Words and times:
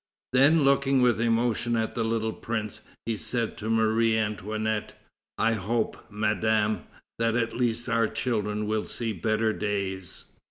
Then, 0.33 0.63
looking 0.63 1.03
with 1.03 1.21
emotion 1.21 1.75
at 1.75 1.93
the 1.93 2.03
little 2.03 2.33
Prince, 2.33 2.81
he 3.05 3.15
said 3.15 3.55
to 3.57 3.69
Marie 3.69 4.17
Antoinette: 4.17 4.99
"I 5.37 5.53
hope, 5.53 5.95
Madame, 6.09 6.85
that 7.19 7.35
at 7.35 7.53
least 7.53 7.87
our 7.87 8.07
children 8.07 8.65
will 8.65 8.85
see 8.85 9.13
better 9.13 9.53
days!" 9.53 10.25